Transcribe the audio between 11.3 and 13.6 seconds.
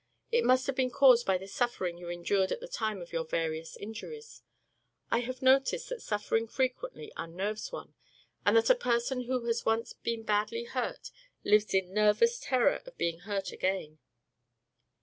lives in nervous terror of being hurt